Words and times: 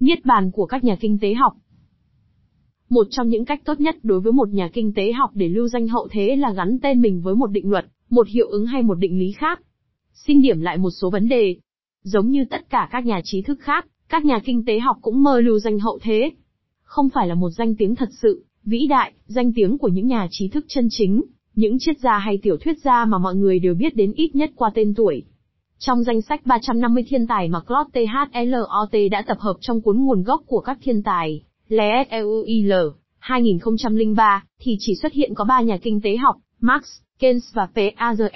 Niết 0.00 0.24
bàn 0.24 0.50
của 0.50 0.66
các 0.66 0.84
nhà 0.84 0.96
kinh 1.00 1.18
tế 1.18 1.34
học 1.34 1.52
Một 2.88 3.06
trong 3.10 3.28
những 3.28 3.44
cách 3.44 3.60
tốt 3.64 3.80
nhất 3.80 3.96
đối 4.02 4.20
với 4.20 4.32
một 4.32 4.48
nhà 4.48 4.68
kinh 4.72 4.92
tế 4.94 5.12
học 5.12 5.30
để 5.34 5.48
lưu 5.48 5.68
danh 5.68 5.88
hậu 5.88 6.08
thế 6.10 6.36
là 6.36 6.52
gắn 6.52 6.78
tên 6.82 7.00
mình 7.00 7.20
với 7.20 7.34
một 7.34 7.46
định 7.46 7.70
luật, 7.70 7.86
một 8.10 8.28
hiệu 8.28 8.48
ứng 8.48 8.66
hay 8.66 8.82
một 8.82 8.94
định 8.94 9.18
lý 9.18 9.32
khác. 9.32 9.60
Xin 10.12 10.42
điểm 10.42 10.60
lại 10.60 10.78
một 10.78 10.90
số 10.90 11.10
vấn 11.10 11.28
đề. 11.28 11.56
Giống 12.02 12.30
như 12.30 12.44
tất 12.50 12.70
cả 12.70 12.88
các 12.92 13.06
nhà 13.06 13.20
trí 13.24 13.42
thức 13.42 13.58
khác, 13.60 13.86
các 14.08 14.24
nhà 14.24 14.38
kinh 14.44 14.64
tế 14.64 14.78
học 14.78 14.96
cũng 15.00 15.22
mơ 15.22 15.40
lưu 15.40 15.58
danh 15.58 15.78
hậu 15.78 15.98
thế. 16.02 16.30
Không 16.82 17.08
phải 17.14 17.28
là 17.28 17.34
một 17.34 17.50
danh 17.50 17.74
tiếng 17.74 17.94
thật 17.94 18.08
sự, 18.22 18.44
vĩ 18.64 18.86
đại, 18.86 19.12
danh 19.26 19.52
tiếng 19.52 19.78
của 19.78 19.88
những 19.88 20.06
nhà 20.06 20.26
trí 20.30 20.48
thức 20.48 20.64
chân 20.68 20.88
chính, 20.90 21.22
những 21.54 21.76
triết 21.78 21.98
gia 22.00 22.18
hay 22.18 22.38
tiểu 22.42 22.56
thuyết 22.56 22.78
gia 22.84 23.04
mà 23.04 23.18
mọi 23.18 23.34
người 23.36 23.58
đều 23.58 23.74
biết 23.74 23.96
đến 23.96 24.12
ít 24.12 24.34
nhất 24.34 24.50
qua 24.56 24.70
tên 24.74 24.94
tuổi. 24.94 25.24
Trong 25.78 26.02
danh 26.02 26.22
sách 26.22 26.46
350 26.46 27.04
thiên 27.08 27.26
tài 27.26 27.48
mà 27.48 27.60
Clot 27.60 27.86
THLOT 27.92 29.10
đã 29.10 29.22
tập 29.26 29.36
hợp 29.40 29.54
trong 29.60 29.80
cuốn 29.80 29.96
nguồn 29.96 30.22
gốc 30.22 30.42
của 30.46 30.60
các 30.60 30.78
thiên 30.82 31.02
tài, 31.02 31.42
LSEUIL, 31.68 32.74
2003, 33.18 34.44
thì 34.60 34.76
chỉ 34.78 34.94
xuất 35.02 35.12
hiện 35.12 35.34
có 35.34 35.44
3 35.44 35.60
nhà 35.60 35.76
kinh 35.82 36.00
tế 36.00 36.16
học, 36.16 36.36
Marx, 36.60 36.84
Keynes 37.18 37.54
và 37.54 37.68
Piaget. 37.74 38.32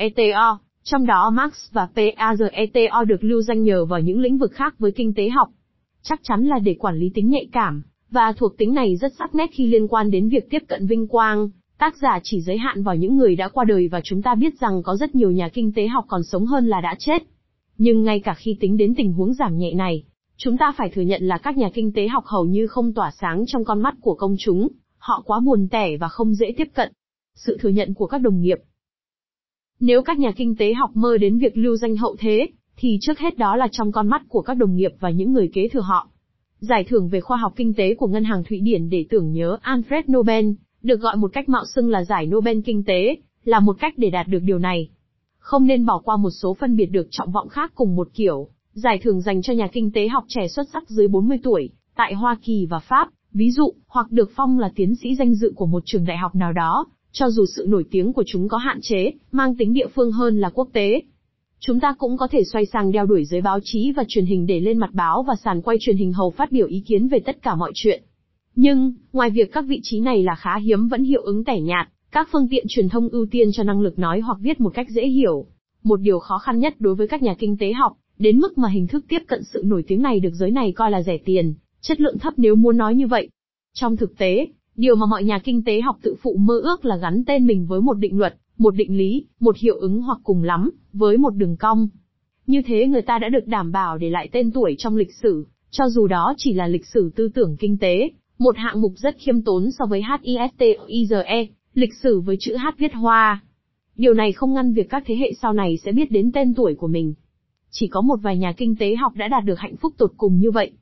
Trong 0.82 1.06
đó 1.06 1.30
Marx 1.30 1.72
và 1.72 1.88
Piaget 1.96 2.72
được 3.06 3.24
lưu 3.24 3.42
danh 3.42 3.62
nhờ 3.62 3.84
vào 3.84 4.00
những 4.00 4.20
lĩnh 4.20 4.38
vực 4.38 4.52
khác 4.52 4.74
với 4.78 4.92
kinh 4.92 5.14
tế 5.14 5.28
học. 5.28 5.48
Chắc 6.02 6.20
chắn 6.22 6.44
là 6.44 6.58
để 6.58 6.76
quản 6.78 6.96
lý 6.96 7.10
tính 7.14 7.28
nhạy 7.28 7.46
cảm, 7.52 7.82
và 8.10 8.32
thuộc 8.32 8.58
tính 8.58 8.74
này 8.74 8.96
rất 8.96 9.12
sắc 9.18 9.34
nét 9.34 9.50
khi 9.52 9.66
liên 9.66 9.88
quan 9.88 10.10
đến 10.10 10.28
việc 10.28 10.50
tiếp 10.50 10.62
cận 10.68 10.86
vinh 10.86 11.08
quang. 11.08 11.50
Tác 11.80 11.96
giả 11.96 12.20
chỉ 12.22 12.40
giới 12.40 12.58
hạn 12.58 12.82
vào 12.82 12.96
những 12.96 13.16
người 13.16 13.36
đã 13.36 13.48
qua 13.48 13.64
đời 13.64 13.88
và 13.88 14.00
chúng 14.04 14.22
ta 14.22 14.34
biết 14.34 14.60
rằng 14.60 14.82
có 14.82 14.96
rất 14.96 15.14
nhiều 15.14 15.30
nhà 15.30 15.48
kinh 15.48 15.72
tế 15.72 15.86
học 15.86 16.04
còn 16.08 16.22
sống 16.22 16.46
hơn 16.46 16.66
là 16.66 16.80
đã 16.80 16.94
chết. 16.98 17.22
Nhưng 17.78 18.02
ngay 18.02 18.20
cả 18.20 18.34
khi 18.34 18.56
tính 18.60 18.76
đến 18.76 18.94
tình 18.96 19.12
huống 19.12 19.34
giảm 19.34 19.58
nhẹ 19.58 19.74
này, 19.74 20.04
chúng 20.36 20.56
ta 20.58 20.72
phải 20.76 20.90
thừa 20.90 21.02
nhận 21.02 21.22
là 21.22 21.38
các 21.38 21.56
nhà 21.56 21.70
kinh 21.74 21.92
tế 21.92 22.08
học 22.08 22.24
hầu 22.26 22.44
như 22.44 22.66
không 22.66 22.94
tỏa 22.94 23.10
sáng 23.20 23.44
trong 23.46 23.64
con 23.64 23.82
mắt 23.82 23.94
của 24.00 24.14
công 24.14 24.34
chúng, 24.38 24.68
họ 24.98 25.22
quá 25.26 25.40
buồn 25.40 25.68
tẻ 25.70 25.96
và 25.96 26.08
không 26.08 26.34
dễ 26.34 26.54
tiếp 26.56 26.68
cận. 26.74 26.92
Sự 27.34 27.58
thừa 27.60 27.68
nhận 27.68 27.94
của 27.94 28.06
các 28.06 28.18
đồng 28.18 28.40
nghiệp. 28.40 28.58
Nếu 29.80 30.02
các 30.02 30.18
nhà 30.18 30.32
kinh 30.36 30.56
tế 30.56 30.74
học 30.74 30.90
mơ 30.94 31.18
đến 31.18 31.38
việc 31.38 31.56
lưu 31.56 31.76
danh 31.76 31.96
hậu 31.96 32.16
thế, 32.18 32.46
thì 32.76 32.98
trước 33.00 33.18
hết 33.18 33.38
đó 33.38 33.56
là 33.56 33.68
trong 33.72 33.92
con 33.92 34.08
mắt 34.08 34.22
của 34.28 34.42
các 34.42 34.54
đồng 34.54 34.74
nghiệp 34.74 34.92
và 35.00 35.10
những 35.10 35.32
người 35.32 35.50
kế 35.52 35.68
thừa 35.68 35.80
họ. 35.80 36.08
Giải 36.58 36.84
thưởng 36.84 37.08
về 37.08 37.20
khoa 37.20 37.36
học 37.36 37.52
kinh 37.56 37.74
tế 37.74 37.94
của 37.94 38.06
Ngân 38.06 38.24
hàng 38.24 38.44
Thụy 38.44 38.60
Điển 38.60 38.90
để 38.90 39.06
tưởng 39.10 39.32
nhớ 39.32 39.58
Alfred 39.62 40.02
Nobel, 40.12 40.44
được 40.82 41.00
gọi 41.00 41.16
một 41.16 41.30
cách 41.32 41.48
mạo 41.48 41.64
xưng 41.74 41.90
là 41.90 42.04
giải 42.04 42.26
Nobel 42.26 42.60
Kinh 42.64 42.84
tế, 42.84 43.16
là 43.44 43.60
một 43.60 43.76
cách 43.80 43.94
để 43.96 44.10
đạt 44.10 44.28
được 44.28 44.38
điều 44.42 44.58
này. 44.58 44.88
Không 45.38 45.66
nên 45.66 45.86
bỏ 45.86 45.98
qua 46.04 46.16
một 46.16 46.30
số 46.30 46.54
phân 46.54 46.76
biệt 46.76 46.86
được 46.86 47.08
trọng 47.10 47.32
vọng 47.32 47.48
khác 47.48 47.72
cùng 47.74 47.96
một 47.96 48.08
kiểu. 48.14 48.48
Giải 48.72 49.00
thưởng 49.02 49.20
dành 49.20 49.42
cho 49.42 49.52
nhà 49.52 49.68
kinh 49.72 49.92
tế 49.92 50.08
học 50.08 50.24
trẻ 50.28 50.48
xuất 50.48 50.68
sắc 50.72 50.90
dưới 50.90 51.08
40 51.08 51.38
tuổi, 51.42 51.70
tại 51.96 52.14
Hoa 52.14 52.38
Kỳ 52.42 52.66
và 52.66 52.78
Pháp, 52.78 53.08
ví 53.32 53.50
dụ, 53.50 53.72
hoặc 53.86 54.10
được 54.10 54.30
phong 54.36 54.58
là 54.58 54.70
tiến 54.74 54.94
sĩ 54.96 55.14
danh 55.14 55.34
dự 55.34 55.52
của 55.56 55.66
một 55.66 55.82
trường 55.86 56.04
đại 56.04 56.16
học 56.16 56.34
nào 56.34 56.52
đó, 56.52 56.86
cho 57.12 57.30
dù 57.30 57.46
sự 57.56 57.64
nổi 57.68 57.84
tiếng 57.90 58.12
của 58.12 58.24
chúng 58.26 58.48
có 58.48 58.58
hạn 58.58 58.78
chế, 58.82 59.12
mang 59.32 59.56
tính 59.56 59.72
địa 59.72 59.86
phương 59.94 60.12
hơn 60.12 60.40
là 60.40 60.50
quốc 60.50 60.68
tế. 60.72 61.02
Chúng 61.60 61.80
ta 61.80 61.94
cũng 61.98 62.16
có 62.16 62.28
thể 62.28 62.44
xoay 62.44 62.66
sang 62.66 62.92
đeo 62.92 63.06
đuổi 63.06 63.24
giới 63.24 63.40
báo 63.40 63.58
chí 63.62 63.92
và 63.96 64.04
truyền 64.08 64.26
hình 64.26 64.46
để 64.46 64.60
lên 64.60 64.78
mặt 64.78 64.90
báo 64.92 65.22
và 65.22 65.34
sàn 65.44 65.62
quay 65.62 65.76
truyền 65.80 65.96
hình 65.96 66.12
hầu 66.12 66.30
phát 66.30 66.52
biểu 66.52 66.66
ý 66.66 66.80
kiến 66.86 67.08
về 67.08 67.18
tất 67.18 67.42
cả 67.42 67.54
mọi 67.54 67.72
chuyện. 67.74 68.02
Nhưng, 68.54 68.92
ngoài 69.12 69.30
việc 69.30 69.52
các 69.52 69.64
vị 69.68 69.80
trí 69.82 70.00
này 70.00 70.22
là 70.22 70.34
khá 70.34 70.58
hiếm 70.58 70.88
vẫn 70.88 71.04
hiệu 71.04 71.22
ứng 71.22 71.44
tẻ 71.44 71.60
nhạt, 71.60 71.88
các 72.10 72.28
phương 72.32 72.48
tiện 72.50 72.64
truyền 72.68 72.88
thông 72.88 73.08
ưu 73.08 73.26
tiên 73.30 73.48
cho 73.52 73.62
năng 73.62 73.80
lực 73.80 73.98
nói 73.98 74.20
hoặc 74.20 74.38
viết 74.40 74.60
một 74.60 74.70
cách 74.74 74.86
dễ 74.90 75.06
hiểu. 75.06 75.46
Một 75.82 76.00
điều 76.00 76.18
khó 76.18 76.38
khăn 76.38 76.58
nhất 76.58 76.74
đối 76.78 76.94
với 76.94 77.08
các 77.08 77.22
nhà 77.22 77.34
kinh 77.38 77.56
tế 77.58 77.72
học, 77.72 77.92
đến 78.18 78.38
mức 78.38 78.58
mà 78.58 78.68
hình 78.68 78.86
thức 78.86 79.04
tiếp 79.08 79.18
cận 79.28 79.42
sự 79.52 79.62
nổi 79.64 79.84
tiếng 79.86 80.02
này 80.02 80.20
được 80.20 80.34
giới 80.34 80.50
này 80.50 80.72
coi 80.72 80.90
là 80.90 81.02
rẻ 81.02 81.18
tiền, 81.18 81.54
chất 81.80 82.00
lượng 82.00 82.18
thấp 82.18 82.34
nếu 82.36 82.54
muốn 82.54 82.76
nói 82.76 82.94
như 82.94 83.06
vậy. 83.06 83.28
Trong 83.74 83.96
thực 83.96 84.18
tế, 84.18 84.46
điều 84.76 84.94
mà 84.94 85.06
mọi 85.06 85.24
nhà 85.24 85.38
kinh 85.38 85.64
tế 85.64 85.80
học 85.80 85.96
tự 86.02 86.14
phụ 86.22 86.36
mơ 86.36 86.60
ước 86.62 86.84
là 86.84 86.96
gắn 86.96 87.24
tên 87.26 87.46
mình 87.46 87.66
với 87.66 87.80
một 87.80 87.94
định 87.94 88.18
luật, 88.18 88.36
một 88.58 88.74
định 88.74 88.98
lý, 88.98 89.26
một 89.40 89.56
hiệu 89.56 89.76
ứng 89.76 90.02
hoặc 90.02 90.18
cùng 90.24 90.42
lắm, 90.42 90.70
với 90.92 91.18
một 91.18 91.30
đường 91.30 91.56
cong. 91.56 91.88
Như 92.46 92.62
thế 92.66 92.86
người 92.86 93.02
ta 93.02 93.18
đã 93.18 93.28
được 93.28 93.46
đảm 93.46 93.72
bảo 93.72 93.98
để 93.98 94.10
lại 94.10 94.28
tên 94.32 94.50
tuổi 94.50 94.74
trong 94.78 94.96
lịch 94.96 95.14
sử, 95.22 95.46
cho 95.70 95.88
dù 95.88 96.06
đó 96.06 96.34
chỉ 96.36 96.52
là 96.52 96.66
lịch 96.66 96.86
sử 96.86 97.10
tư 97.16 97.28
tưởng 97.34 97.56
kinh 97.56 97.78
tế, 97.78 98.10
một 98.40 98.56
hạng 98.58 98.80
mục 98.80 98.92
rất 98.96 99.16
khiêm 99.18 99.42
tốn 99.42 99.70
so 99.78 99.86
với 99.86 100.02
HISTOIZE, 100.02 101.46
lịch 101.74 101.94
sử 102.02 102.20
với 102.20 102.36
chữ 102.40 102.56
H 102.56 102.66
viết 102.78 102.94
hoa. 102.94 103.42
Điều 103.96 104.14
này 104.14 104.32
không 104.32 104.54
ngăn 104.54 104.72
việc 104.72 104.90
các 104.90 105.02
thế 105.06 105.16
hệ 105.16 105.32
sau 105.42 105.52
này 105.52 105.76
sẽ 105.84 105.92
biết 105.92 106.10
đến 106.10 106.32
tên 106.32 106.54
tuổi 106.54 106.74
của 106.74 106.86
mình. 106.86 107.14
Chỉ 107.70 107.88
có 107.88 108.00
một 108.00 108.16
vài 108.22 108.38
nhà 108.38 108.52
kinh 108.52 108.76
tế 108.76 108.94
học 108.94 109.12
đã 109.16 109.28
đạt 109.28 109.44
được 109.44 109.58
hạnh 109.58 109.76
phúc 109.76 109.94
tột 109.98 110.12
cùng 110.16 110.38
như 110.38 110.50
vậy. 110.50 110.72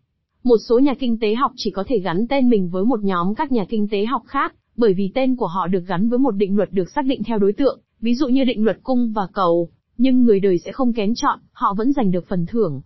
Một 0.44 0.56
số 0.68 0.78
nhà 0.78 0.94
kinh 0.94 1.18
tế 1.20 1.34
học 1.34 1.52
chỉ 1.56 1.70
có 1.70 1.84
thể 1.86 1.98
gắn 1.98 2.26
tên 2.28 2.48
mình 2.48 2.68
với 2.68 2.84
một 2.84 3.00
nhóm 3.02 3.34
các 3.34 3.52
nhà 3.52 3.64
kinh 3.68 3.88
tế 3.88 4.04
học 4.04 4.22
khác, 4.26 4.54
bởi 4.76 4.94
vì 4.94 5.10
tên 5.14 5.36
của 5.36 5.46
họ 5.46 5.66
được 5.66 5.86
gắn 5.86 6.08
với 6.08 6.18
một 6.18 6.30
định 6.30 6.56
luật 6.56 6.72
được 6.72 6.90
xác 6.94 7.04
định 7.04 7.22
theo 7.26 7.38
đối 7.38 7.52
tượng, 7.52 7.80
ví 8.00 8.14
dụ 8.14 8.28
như 8.28 8.44
định 8.44 8.64
luật 8.64 8.78
cung 8.82 9.12
và 9.12 9.26
cầu, 9.32 9.68
nhưng 9.98 10.24
người 10.24 10.40
đời 10.40 10.58
sẽ 10.58 10.72
không 10.72 10.92
kén 10.92 11.14
chọn, 11.14 11.38
họ 11.52 11.74
vẫn 11.78 11.92
giành 11.92 12.10
được 12.10 12.28
phần 12.28 12.46
thưởng. 12.46 12.80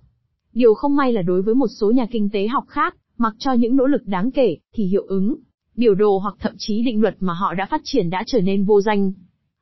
Điều 0.53 0.75
không 0.75 0.97
may 0.97 1.13
là 1.13 1.23
đối 1.23 1.43
với 1.43 1.55
một 1.55 1.69
số 1.81 1.91
nhà 1.91 2.07
kinh 2.11 2.31
tế 2.31 2.47
học 2.47 2.65
khác, 2.69 2.97
mặc 3.23 3.35
cho 3.39 3.53
những 3.53 3.77
nỗ 3.77 3.87
lực 3.87 4.07
đáng 4.07 4.31
kể, 4.31 4.57
thì 4.75 4.85
hiệu 4.85 5.03
ứng, 5.03 5.37
biểu 5.77 5.95
đồ 5.95 6.19
hoặc 6.19 6.35
thậm 6.39 6.53
chí 6.59 6.83
định 6.83 7.01
luật 7.01 7.17
mà 7.21 7.33
họ 7.33 7.55
đã 7.55 7.67
phát 7.71 7.81
triển 7.85 8.11
đã 8.11 8.23
trở 8.27 8.41
nên 8.41 8.65
vô 8.65 8.81
danh. 8.81 9.13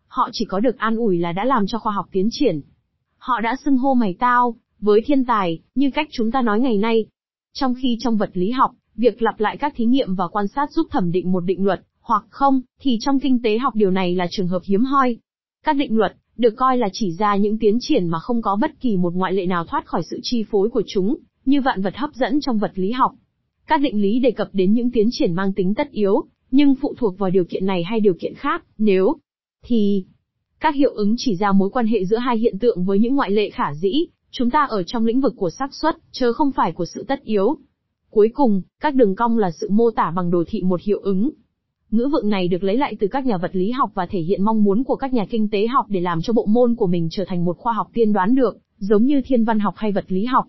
Họ 0.06 0.28
chỉ 0.32 0.44
có 0.44 0.60
được 0.60 0.78
an 0.78 0.96
ủi 0.96 1.18
là 1.18 1.32
đã 1.32 1.44
làm 1.44 1.66
cho 1.66 1.78
khoa 1.78 1.92
học 1.92 2.06
tiến 2.12 2.28
triển. 2.30 2.60
Họ 3.18 3.40
đã 3.40 3.56
xưng 3.64 3.76
hô 3.76 3.94
mày 3.94 4.14
tao, 4.18 4.54
với 4.80 5.00
thiên 5.06 5.24
tài, 5.24 5.58
như 5.74 5.90
cách 5.90 6.08
chúng 6.10 6.30
ta 6.30 6.42
nói 6.42 6.60
ngày 6.60 6.78
nay. 6.78 7.06
Trong 7.52 7.74
khi 7.82 7.96
trong 8.00 8.16
vật 8.16 8.30
lý 8.32 8.50
học, 8.50 8.70
việc 8.96 9.22
lặp 9.22 9.40
lại 9.40 9.56
các 9.56 9.72
thí 9.76 9.84
nghiệm 9.84 10.14
và 10.14 10.28
quan 10.28 10.48
sát 10.48 10.70
giúp 10.70 10.86
thẩm 10.90 11.12
định 11.12 11.32
một 11.32 11.40
định 11.40 11.64
luật, 11.64 11.80
hoặc 12.00 12.24
không, 12.30 12.60
thì 12.80 12.98
trong 13.00 13.20
kinh 13.20 13.42
tế 13.42 13.58
học 13.58 13.74
điều 13.74 13.90
này 13.90 14.14
là 14.14 14.26
trường 14.30 14.48
hợp 14.48 14.62
hiếm 14.64 14.84
hoi. 14.84 15.16
Các 15.64 15.76
định 15.76 15.96
luật, 15.96 16.16
được 16.36 16.54
coi 16.56 16.78
là 16.78 16.88
chỉ 16.92 17.12
ra 17.12 17.36
những 17.36 17.58
tiến 17.58 17.78
triển 17.80 18.08
mà 18.08 18.18
không 18.18 18.42
có 18.42 18.56
bất 18.60 18.80
kỳ 18.80 18.96
một 18.96 19.14
ngoại 19.14 19.32
lệ 19.32 19.46
nào 19.46 19.64
thoát 19.64 19.86
khỏi 19.86 20.02
sự 20.10 20.20
chi 20.22 20.44
phối 20.50 20.70
của 20.70 20.82
chúng, 20.86 21.16
như 21.44 21.60
vạn 21.60 21.82
vật 21.82 21.96
hấp 21.96 22.10
dẫn 22.14 22.40
trong 22.40 22.58
vật 22.58 22.72
lý 22.74 22.90
học. 22.92 23.12
Các 23.70 23.80
định 23.80 24.02
lý 24.02 24.18
đề 24.18 24.30
cập 24.30 24.48
đến 24.52 24.72
những 24.72 24.90
tiến 24.90 25.08
triển 25.10 25.34
mang 25.34 25.52
tính 25.52 25.74
tất 25.74 25.90
yếu, 25.90 26.22
nhưng 26.50 26.74
phụ 26.74 26.94
thuộc 26.98 27.18
vào 27.18 27.30
điều 27.30 27.44
kiện 27.44 27.66
này 27.66 27.84
hay 27.84 28.00
điều 28.00 28.14
kiện 28.20 28.34
khác, 28.34 28.64
nếu, 28.78 29.16
thì, 29.64 30.04
các 30.60 30.74
hiệu 30.74 30.90
ứng 30.90 31.14
chỉ 31.18 31.36
ra 31.36 31.52
mối 31.52 31.70
quan 31.70 31.86
hệ 31.86 32.04
giữa 32.04 32.16
hai 32.16 32.38
hiện 32.38 32.58
tượng 32.58 32.84
với 32.84 32.98
những 32.98 33.14
ngoại 33.16 33.30
lệ 33.30 33.50
khả 33.50 33.74
dĩ, 33.74 34.06
chúng 34.30 34.50
ta 34.50 34.64
ở 34.64 34.82
trong 34.82 35.06
lĩnh 35.06 35.20
vực 35.20 35.34
của 35.36 35.50
xác 35.50 35.74
suất, 35.74 35.96
chớ 36.12 36.32
không 36.32 36.52
phải 36.52 36.72
của 36.72 36.84
sự 36.84 37.04
tất 37.08 37.22
yếu. 37.24 37.56
Cuối 38.10 38.30
cùng, 38.34 38.62
các 38.80 38.94
đường 38.94 39.14
cong 39.16 39.38
là 39.38 39.50
sự 39.50 39.68
mô 39.70 39.90
tả 39.90 40.12
bằng 40.16 40.30
đồ 40.30 40.44
thị 40.46 40.62
một 40.62 40.80
hiệu 40.82 40.98
ứng. 40.98 41.30
Ngữ 41.90 42.08
vựng 42.12 42.28
này 42.28 42.48
được 42.48 42.64
lấy 42.64 42.76
lại 42.76 42.96
từ 43.00 43.06
các 43.08 43.26
nhà 43.26 43.36
vật 43.36 43.50
lý 43.56 43.70
học 43.70 43.90
và 43.94 44.06
thể 44.06 44.20
hiện 44.20 44.44
mong 44.44 44.64
muốn 44.64 44.84
của 44.84 44.96
các 44.96 45.12
nhà 45.12 45.26
kinh 45.30 45.48
tế 45.50 45.66
học 45.66 45.86
để 45.88 46.00
làm 46.00 46.22
cho 46.22 46.32
bộ 46.32 46.46
môn 46.46 46.74
của 46.74 46.86
mình 46.86 47.08
trở 47.10 47.24
thành 47.28 47.44
một 47.44 47.58
khoa 47.58 47.72
học 47.72 47.90
tiên 47.92 48.12
đoán 48.12 48.34
được, 48.34 48.58
giống 48.78 49.04
như 49.04 49.22
thiên 49.24 49.44
văn 49.44 49.58
học 49.58 49.74
hay 49.76 49.92
vật 49.92 50.04
lý 50.08 50.24
học. 50.24 50.44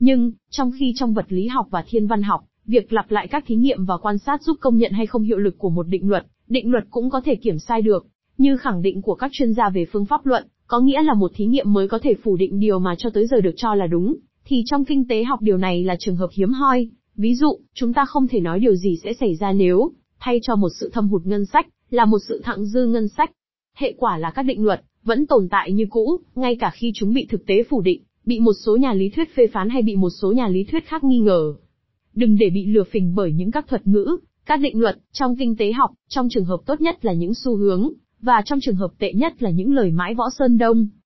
Nhưng, 0.00 0.32
trong 0.50 0.70
khi 0.78 0.92
trong 0.96 1.14
vật 1.14 1.26
lý 1.28 1.46
học 1.46 1.66
và 1.70 1.84
thiên 1.88 2.06
văn 2.06 2.22
học, 2.22 2.44
việc 2.68 2.92
lặp 2.92 3.10
lại 3.10 3.28
các 3.28 3.44
thí 3.46 3.54
nghiệm 3.54 3.84
và 3.84 3.96
quan 3.96 4.18
sát 4.18 4.42
giúp 4.42 4.56
công 4.60 4.76
nhận 4.76 4.92
hay 4.92 5.06
không 5.06 5.22
hiệu 5.22 5.38
lực 5.38 5.58
của 5.58 5.70
một 5.70 5.88
định 5.88 6.08
luật, 6.08 6.26
định 6.48 6.70
luật 6.70 6.84
cũng 6.90 7.10
có 7.10 7.20
thể 7.20 7.34
kiểm 7.34 7.58
sai 7.58 7.82
được, 7.82 8.06
như 8.38 8.56
khẳng 8.56 8.82
định 8.82 9.02
của 9.02 9.14
các 9.14 9.30
chuyên 9.34 9.52
gia 9.52 9.70
về 9.70 9.84
phương 9.92 10.04
pháp 10.04 10.26
luận, 10.26 10.46
có 10.66 10.80
nghĩa 10.80 11.02
là 11.02 11.14
một 11.14 11.30
thí 11.34 11.46
nghiệm 11.46 11.72
mới 11.72 11.88
có 11.88 11.98
thể 12.02 12.14
phủ 12.22 12.36
định 12.36 12.60
điều 12.60 12.78
mà 12.78 12.94
cho 12.98 13.10
tới 13.10 13.26
giờ 13.26 13.40
được 13.40 13.54
cho 13.56 13.74
là 13.74 13.86
đúng, 13.86 14.16
thì 14.44 14.62
trong 14.66 14.84
kinh 14.84 15.08
tế 15.08 15.24
học 15.24 15.42
điều 15.42 15.56
này 15.56 15.84
là 15.84 15.96
trường 15.98 16.16
hợp 16.16 16.28
hiếm 16.32 16.50
hoi. 16.50 16.88
Ví 17.16 17.34
dụ, 17.34 17.58
chúng 17.74 17.92
ta 17.92 18.04
không 18.04 18.28
thể 18.28 18.40
nói 18.40 18.60
điều 18.60 18.74
gì 18.74 18.96
sẽ 19.04 19.12
xảy 19.12 19.34
ra 19.34 19.52
nếu, 19.52 19.90
thay 20.18 20.38
cho 20.42 20.56
một 20.56 20.68
sự 20.80 20.90
thâm 20.92 21.08
hụt 21.08 21.26
ngân 21.26 21.46
sách, 21.46 21.66
là 21.90 22.04
một 22.04 22.18
sự 22.28 22.40
thặng 22.44 22.64
dư 22.64 22.86
ngân 22.86 23.08
sách. 23.08 23.30
Hệ 23.76 23.94
quả 23.98 24.18
là 24.18 24.30
các 24.30 24.42
định 24.42 24.64
luật, 24.64 24.82
vẫn 25.04 25.26
tồn 25.26 25.48
tại 25.48 25.72
như 25.72 25.86
cũ, 25.90 26.20
ngay 26.34 26.56
cả 26.56 26.70
khi 26.74 26.92
chúng 26.94 27.14
bị 27.14 27.26
thực 27.30 27.46
tế 27.46 27.62
phủ 27.62 27.80
định, 27.80 28.02
bị 28.26 28.40
một 28.40 28.52
số 28.64 28.76
nhà 28.76 28.92
lý 28.92 29.08
thuyết 29.08 29.34
phê 29.34 29.46
phán 29.46 29.70
hay 29.70 29.82
bị 29.82 29.96
một 29.96 30.10
số 30.10 30.32
nhà 30.32 30.48
lý 30.48 30.64
thuyết 30.64 30.86
khác 30.86 31.04
nghi 31.04 31.18
ngờ. 31.18 31.54
Đừng 32.18 32.36
để 32.36 32.50
bị 32.50 32.66
lừa 32.66 32.84
phình 32.84 33.14
bởi 33.14 33.32
những 33.32 33.50
các 33.50 33.68
thuật 33.68 33.86
ngữ, 33.86 34.16
các 34.46 34.60
định 34.60 34.80
luật, 34.80 34.98
trong 35.12 35.36
kinh 35.36 35.56
tế 35.56 35.72
học, 35.72 35.90
trong 36.08 36.28
trường 36.30 36.44
hợp 36.44 36.60
tốt 36.66 36.80
nhất 36.80 37.04
là 37.04 37.12
những 37.12 37.34
xu 37.34 37.56
hướng, 37.56 37.92
và 38.20 38.42
trong 38.44 38.60
trường 38.60 38.76
hợp 38.76 38.90
tệ 38.98 39.12
nhất 39.12 39.42
là 39.42 39.50
những 39.50 39.72
lời 39.74 39.90
mãi 39.90 40.14
võ 40.14 40.24
sơn 40.38 40.58
đông. 40.58 40.88